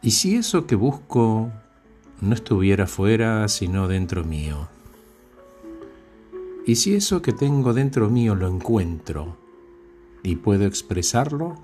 [0.00, 1.50] ¿Y si eso que busco
[2.20, 4.68] no estuviera fuera, sino dentro mío?
[6.66, 9.36] ¿Y si eso que tengo dentro mío lo encuentro
[10.22, 11.56] y puedo expresarlo?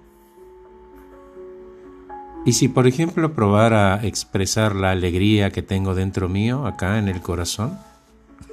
[2.45, 7.21] ¿Y si, por ejemplo, probara expresar la alegría que tengo dentro mío, acá en el
[7.21, 7.79] corazón?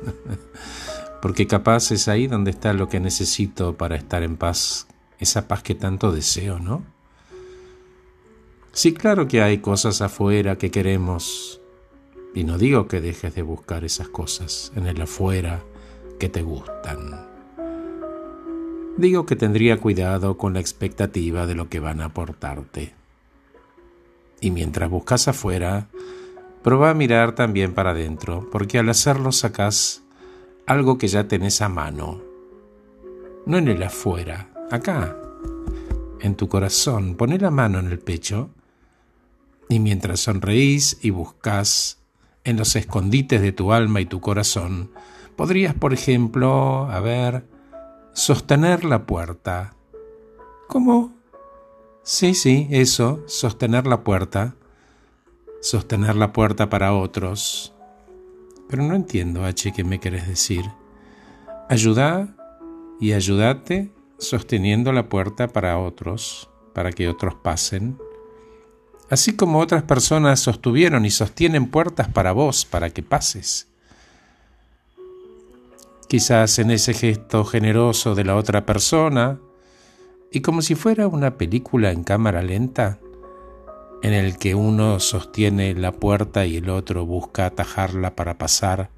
[1.21, 4.87] Porque capaz es ahí donde está lo que necesito para estar en paz,
[5.19, 6.83] esa paz que tanto deseo, ¿no?
[8.73, 11.59] Sí, claro que hay cosas afuera que queremos,
[12.33, 15.61] y no digo que dejes de buscar esas cosas en el afuera
[16.17, 17.27] que te gustan.
[18.95, 22.93] Digo que tendría cuidado con la expectativa de lo que van a aportarte.
[24.39, 25.89] Y mientras buscas afuera,
[26.63, 30.01] prueba a mirar también para adentro, porque al hacerlo sacas
[30.65, 32.21] algo que ya tenés a mano.
[33.45, 35.17] No en el afuera, acá,
[36.21, 37.15] en tu corazón.
[37.15, 38.49] Poné la mano en el pecho
[39.69, 41.99] y mientras sonreís y buscas
[42.43, 44.91] en los escondites de tu alma y tu corazón,
[45.35, 47.45] podrías, por ejemplo, a ver,
[48.13, 49.75] sostener la puerta.
[50.67, 51.13] ¿Cómo?
[52.03, 54.55] Sí, sí, eso, sostener la puerta.
[55.61, 57.73] Sostener la puerta para otros.
[58.67, 60.65] Pero no entiendo, H, qué me querés decir.
[61.69, 62.35] Ayuda
[62.99, 67.97] y ayudate sosteniendo la puerta para otros, para que otros pasen
[69.11, 73.67] así como otras personas sostuvieron y sostienen puertas para vos, para que pases.
[76.07, 79.37] Quizás en ese gesto generoso de la otra persona,
[80.31, 82.99] y como si fuera una película en cámara lenta,
[84.01, 88.91] en el que uno sostiene la puerta y el otro busca atajarla para pasar,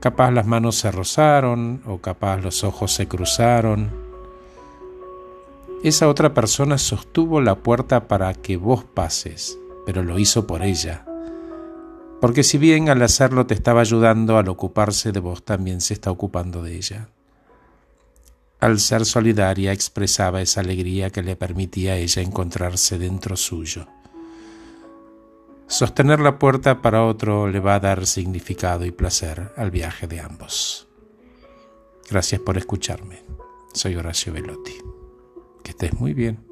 [0.00, 4.09] capaz las manos se rozaron o capaz los ojos se cruzaron,
[5.88, 11.06] esa otra persona sostuvo la puerta para que vos pases, pero lo hizo por ella.
[12.20, 16.10] Porque si bien al hacerlo te estaba ayudando, al ocuparse de vos también se está
[16.10, 17.08] ocupando de ella.
[18.60, 23.86] Al ser solidaria expresaba esa alegría que le permitía a ella encontrarse dentro suyo.
[25.66, 30.20] Sostener la puerta para otro le va a dar significado y placer al viaje de
[30.20, 30.88] ambos.
[32.10, 33.22] Gracias por escucharme.
[33.72, 34.99] Soy Horacio Velotti.
[35.70, 36.49] Estés muy bien.